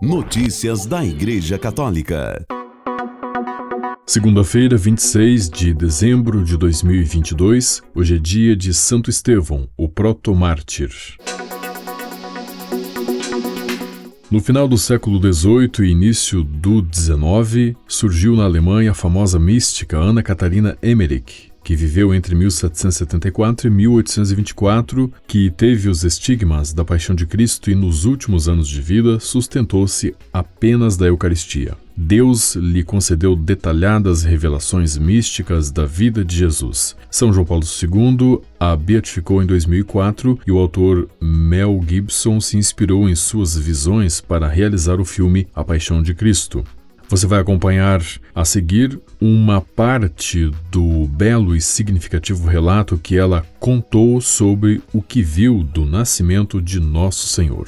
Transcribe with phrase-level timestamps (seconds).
[0.00, 2.46] Notícias da Igreja Católica.
[4.06, 10.92] Segunda-feira, 26 de dezembro de 2022, hoje é dia de Santo Estevão, o proto-mártir.
[14.30, 19.98] No final do século XVIII e início do XIX, surgiu na Alemanha a famosa mística
[19.98, 27.14] Ana Catarina Emmerich, que viveu entre 1774 e 1824, que teve os estigmas da Paixão
[27.14, 31.76] de Cristo e nos últimos anos de vida sustentou-se apenas da Eucaristia.
[31.94, 36.96] Deus lhe concedeu detalhadas revelações místicas da vida de Jesus.
[37.10, 43.06] São João Paulo II a beatificou em 2004 e o autor Mel Gibson se inspirou
[43.10, 46.64] em suas visões para realizar o filme A Paixão de Cristo.
[47.08, 48.02] Você vai acompanhar
[48.34, 55.22] a seguir uma parte do belo e significativo relato que ela contou sobre o que
[55.22, 57.66] viu do nascimento de Nosso Senhor.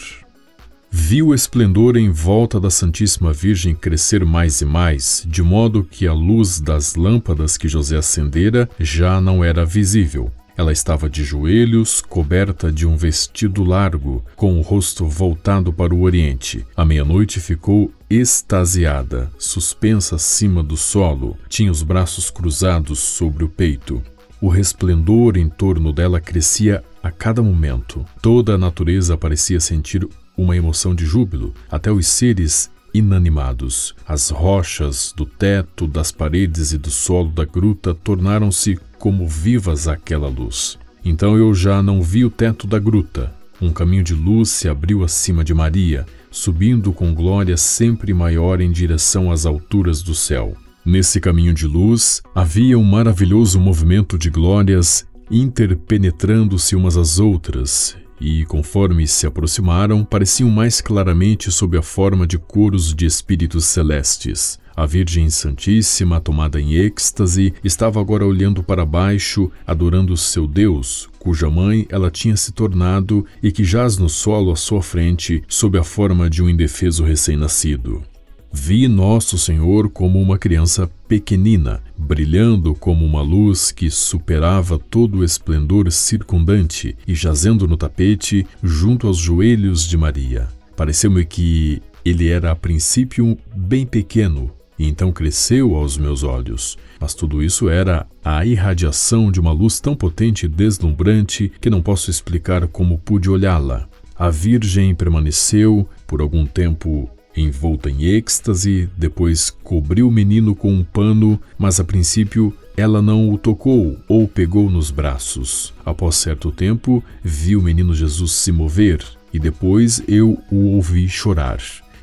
[0.91, 6.07] Viu o esplendor em volta da Santíssima Virgem crescer mais e mais, de modo que
[6.07, 10.31] a luz das lâmpadas que José acendera já não era visível.
[10.61, 16.03] Ela estava de joelhos, coberta de um vestido largo, com o rosto voltado para o
[16.03, 16.67] oriente.
[16.77, 24.03] À meia-noite ficou extasiada, suspensa acima do solo, tinha os braços cruzados sobre o peito.
[24.39, 28.05] O resplendor em torno dela crescia a cada momento.
[28.21, 33.95] Toda a natureza parecia sentir uma emoção de júbilo, até os seres inanimados.
[34.07, 40.29] As rochas do teto, das paredes e do solo da gruta tornaram-se como vivas àquela
[40.29, 40.79] luz.
[41.03, 43.35] Então eu já não vi o teto da gruta.
[43.61, 48.71] Um caminho de luz se abriu acima de Maria, subindo com glória sempre maior em
[48.71, 50.55] direção às alturas do céu.
[50.85, 58.45] Nesse caminho de luz havia um maravilhoso movimento de glórias interpenetrando-se umas às outras, e,
[58.45, 64.59] conforme se aproximaram, pareciam mais claramente sob a forma de coros de espíritos celestes.
[64.81, 71.51] A Virgem Santíssima, tomada em êxtase, estava agora olhando para baixo, adorando seu Deus, cuja
[71.51, 75.85] mãe ela tinha se tornado e que jaz no solo à sua frente, sob a
[75.85, 78.03] forma de um indefeso recém-nascido.
[78.51, 85.25] Vi Nosso Senhor como uma criança pequenina, brilhando como uma luz que superava todo o
[85.25, 90.49] esplendor circundante e jazendo no tapete junto aos joelhos de Maria.
[90.75, 96.79] Pareceu-me que ele era a princípio bem pequeno e então cresceu aos meus olhos.
[96.99, 101.83] Mas tudo isso era a irradiação de uma luz tão potente e deslumbrante que não
[101.83, 103.87] posso explicar como pude olhá-la.
[104.17, 110.83] A Virgem permaneceu por algum tempo envolta em êxtase, depois cobriu o menino com um
[110.83, 115.75] pano, mas a princípio ela não o tocou ou pegou nos braços.
[115.85, 121.61] Após certo tempo, vi o menino Jesus se mover e depois eu o ouvi chorar.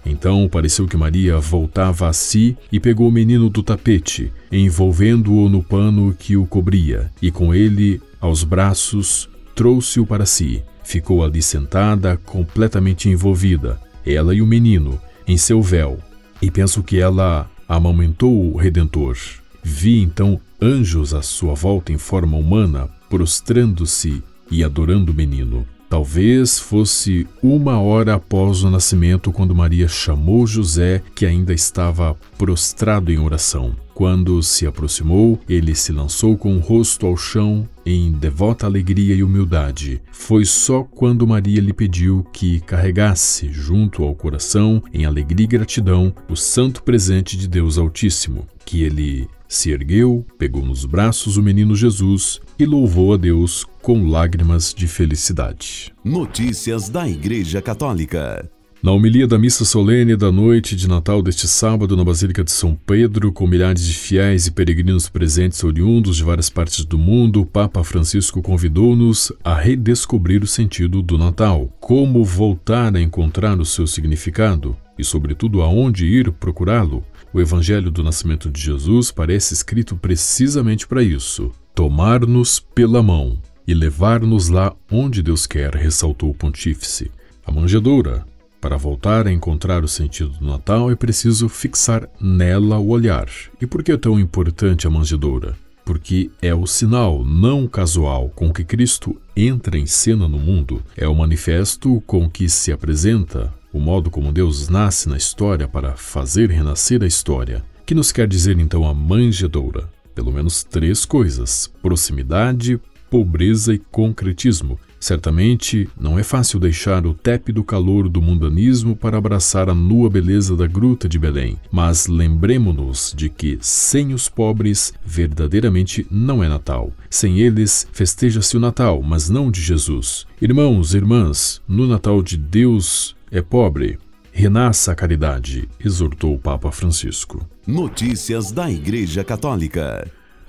[0.10, 5.62] Então pareceu que Maria voltava a si e pegou o menino do tapete, envolvendo-o no
[5.62, 10.64] pano que o cobria, e com ele aos braços trouxe-o para si.
[10.82, 14.98] Ficou ali sentada, completamente envolvida, ela e o menino,
[15.28, 16.00] em seu véu,
[16.42, 19.18] e penso que ela amamentou o Redentor.
[19.62, 25.66] Vi então anjos à sua volta em forma humana, prostrando-se e adorando o menino.
[25.90, 33.12] Talvez fosse uma hora após o nascimento quando Maria chamou José, que ainda estava prostrado
[33.12, 33.76] em oração.
[33.94, 39.24] Quando se aproximou, ele se lançou com o rosto ao chão em devota alegria e
[39.24, 40.02] humildade.
[40.12, 46.14] Foi só quando Maria lhe pediu que carregasse junto ao coração, em alegria e gratidão,
[46.30, 51.76] o santo presente de Deus Altíssimo, que ele se ergueu, pegou nos braços o menino
[51.76, 55.94] Jesus e louvou a Deus com lágrimas de felicidade.
[56.04, 58.50] Notícias da Igreja Católica.
[58.82, 62.76] Na homilia da missa solene da noite de Natal deste sábado na Basílica de São
[62.76, 67.46] Pedro, com milhares de fiéis e peregrinos presentes oriundos de várias partes do mundo, o
[67.46, 73.88] Papa Francisco convidou-nos a redescobrir o sentido do Natal, como voltar a encontrar o seu
[73.88, 77.04] significado e, sobretudo, aonde ir procurá-lo.
[77.38, 83.38] O Evangelho do Nascimento de Jesus parece escrito precisamente para isso: tomar-nos pela mão
[83.68, 87.12] e levar-nos lá onde Deus quer, ressaltou o pontífice.
[87.46, 88.26] A manjedoura,
[88.60, 93.30] para voltar a encontrar o sentido do Natal, é preciso fixar nela o olhar.
[93.62, 95.56] E por que é tão importante a manjedoura?
[95.86, 101.08] Porque é o sinal não casual com que Cristo entra em cena no mundo, é
[101.08, 106.50] o manifesto com que se apresenta, o modo como Deus nasce na história para fazer
[106.50, 107.64] renascer a história.
[107.86, 109.90] Que nos quer dizer então a manjedoura?
[110.16, 117.64] Pelo menos três coisas: proximidade, pobreza e concretismo Certamente não é fácil deixar o tépido
[117.64, 123.30] calor do mundanismo para abraçar a nua beleza da gruta de Belém, mas lembremos-nos de
[123.30, 126.92] que sem os pobres verdadeiramente não é Natal.
[127.10, 130.26] Sem eles festeja-se o Natal, mas não de Jesus.
[130.42, 133.98] Irmãos, irmãs, no Natal de Deus é pobre.
[134.32, 137.48] Renasça a caridade, exortou o Papa Francisco.
[137.66, 140.08] Notícias da Igreja Católica.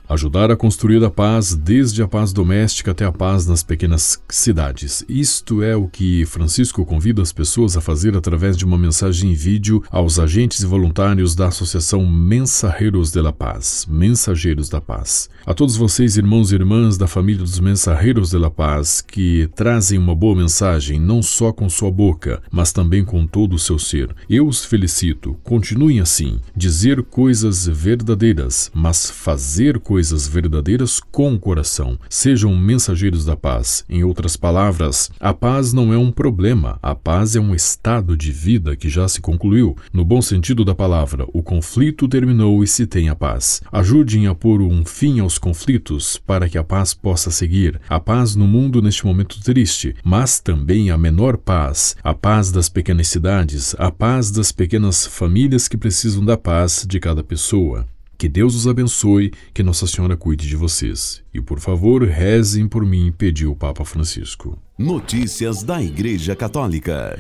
[0.09, 5.05] Ajudar a construir a paz desde a paz doméstica até a paz nas pequenas cidades.
[5.07, 9.35] Isto é o que Francisco convida as pessoas a fazer através de uma mensagem em
[9.35, 15.29] vídeo aos agentes e voluntários da Associação Mensageiros de la Paz, Mensageiros da Paz.
[15.45, 19.99] A todos vocês, irmãos e irmãs da família dos Mensageiros de la Paz, que trazem
[19.99, 24.17] uma boa mensagem não só com sua boca, mas também com todo o seu ser.
[24.27, 25.37] Eu os felicito.
[25.45, 31.99] Continuem assim, dizer coisas verdadeiras, mas fazer coisas coisas verdadeiras com o coração.
[32.09, 33.85] Sejam mensageiros da paz.
[33.89, 38.31] Em outras palavras, a paz não é um problema, a paz é um estado de
[38.31, 39.77] vida que já se concluiu.
[39.93, 43.61] No bom sentido da palavra, o conflito terminou e se tem a paz.
[43.73, 47.81] Ajudem a pôr um fim aos conflitos para que a paz possa seguir.
[47.89, 52.69] A paz no mundo neste momento triste, mas também a menor paz, a paz das
[52.69, 57.85] pequenas cidades, a paz das pequenas famílias que precisam da paz de cada pessoa.
[58.19, 61.23] Que Deus os abençoe, que Nossa Senhora cuide de vocês.
[61.33, 64.59] E por favor, rezem por mim, pediu o Papa Francisco.
[64.77, 67.17] Notícias da Igreja Católica.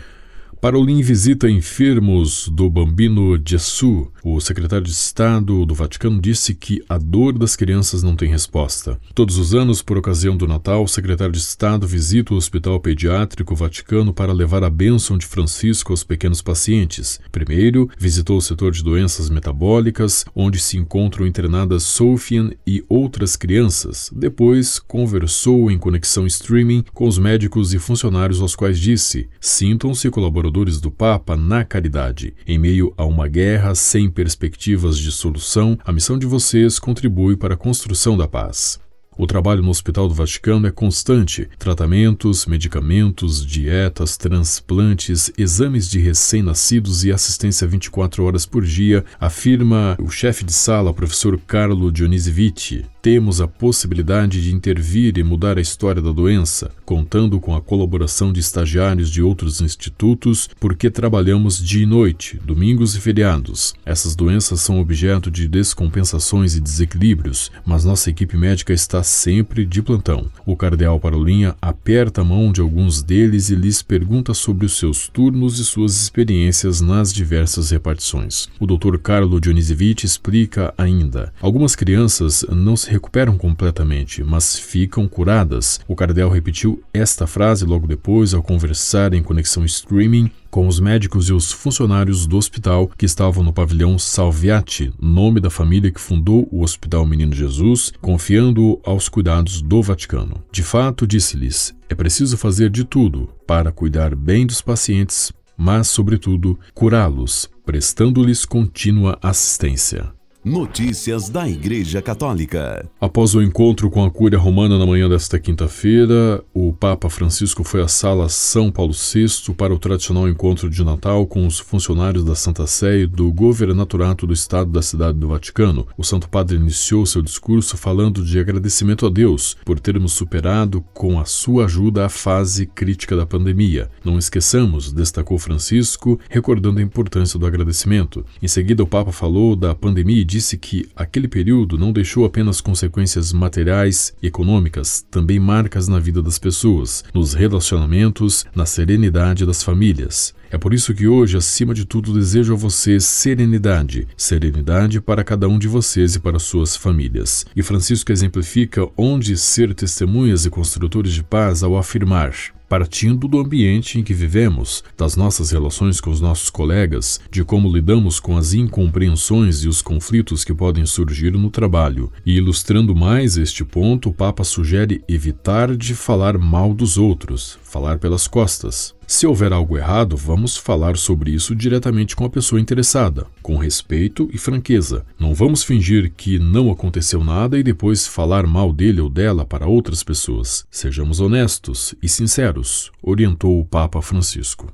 [0.61, 4.11] Parolin visita enfermos do Bambino Gesù.
[4.23, 8.99] O secretário de Estado do Vaticano disse que a dor das crianças não tem resposta.
[9.15, 13.55] Todos os anos, por ocasião do Natal, o secretário de Estado visita o Hospital Pediátrico
[13.55, 17.21] Vaticano para levar a bênção de Francisco aos pequenos pacientes.
[17.31, 24.11] Primeiro, visitou o setor de doenças metabólicas, onde se encontram internadas Sofian e outras crianças.
[24.13, 30.81] Depois, conversou em conexão streaming com os médicos e funcionários aos quais disse: sintam-se colaboradores
[30.81, 32.35] do Papa na caridade.
[32.47, 37.55] Em meio a uma guerra sem perspectivas de solução, a missão de vocês contribui para
[37.55, 38.81] a construção da paz.
[39.17, 47.05] O trabalho no Hospital do Vaticano é constante: tratamentos, medicamentos, dietas, transplantes, exames de recém-nascidos
[47.05, 53.41] e assistência 24 horas por dia, afirma o chefe de sala, professor Carlo Dionisevich temos
[53.41, 58.41] a possibilidade de intervir e mudar a história da doença, contando com a colaboração de
[58.41, 63.75] estagiários de outros institutos, porque trabalhamos dia e noite, domingos e feriados.
[63.85, 69.83] Essas doenças são objeto de descompensações e desequilíbrios, mas nossa equipe médica está sempre de
[69.83, 70.27] plantão.
[70.45, 75.09] O cardeal Parolinha aperta a mão de alguns deles e lhes pergunta sobre os seus
[75.09, 78.49] turnos e suas experiências nas diversas repartições.
[78.59, 78.99] O Dr.
[78.99, 85.81] Carlo Dionisevich explica ainda: algumas crianças não se recuperam completamente, mas ficam curadas.
[85.87, 91.29] O cardeal repetiu esta frase logo depois ao conversar em conexão streaming com os médicos
[91.29, 96.49] e os funcionários do hospital que estavam no pavilhão Salviati, nome da família que fundou
[96.51, 100.43] o Hospital Menino Jesus, confiando-o aos cuidados do Vaticano.
[100.51, 106.59] De fato, disse-lhes: é preciso fazer de tudo para cuidar bem dos pacientes, mas, sobretudo,
[106.75, 110.18] curá-los, prestando-lhes contínua assistência.
[110.49, 112.89] Notícias da Igreja Católica.
[112.99, 117.83] Após o encontro com a Cúria Romana na manhã desta quinta-feira, o Papa Francisco foi
[117.83, 122.35] à Sala São Paulo VI para o tradicional encontro de Natal com os funcionários da
[122.35, 125.87] Santa Sé e do Governaturato do Estado da Cidade do Vaticano.
[125.99, 131.21] O Santo Padre iniciou seu discurso falando de agradecimento a Deus por termos superado com
[131.21, 133.91] a sua ajuda a fase crítica da pandemia.
[134.03, 138.25] Não esqueçamos, destacou Francisco, recordando a importância do agradecimento.
[138.43, 142.25] Em seguida, o Papa falou da pandemia e disse disse que aquele período não deixou
[142.25, 149.45] apenas consequências materiais e econômicas, também marcas na vida das pessoas, nos relacionamentos, na serenidade
[149.45, 150.33] das famílias.
[150.49, 155.49] É por isso que hoje, acima de tudo, desejo a vocês serenidade, serenidade para cada
[155.49, 157.45] um de vocês e para suas famílias.
[157.57, 162.33] E Francisco exemplifica onde ser testemunhas e construtores de paz ao afirmar:
[162.69, 167.73] partindo do ambiente em que vivemos, das nossas relações com os nossos colegas, de como
[167.73, 172.13] lidamos com as incompreensões e os conflitos que podem surgir no trabalho.
[172.27, 177.99] E ilustrando mais este ponto, o Papa sugere evitar de falar mal dos outros, falar
[177.99, 178.98] pelas costas.
[179.11, 184.29] Se houver algo errado, vamos falar sobre isso diretamente com a pessoa interessada, com respeito
[184.35, 185.07] e franqueza.
[185.19, 189.67] Não vamos fingir que não aconteceu nada e depois falar mal dele ou dela para
[189.67, 190.67] outras pessoas.
[190.71, 194.71] Sejamos honestos e sinceros, orientou o Papa Francisco.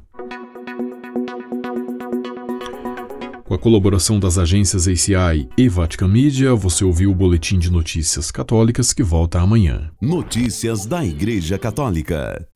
[3.44, 8.32] Com a colaboração das agências ACI e Vatican Media, você ouviu o Boletim de Notícias
[8.32, 9.92] Católicas que volta amanhã.
[10.02, 12.48] Notícias da Igreja Católica.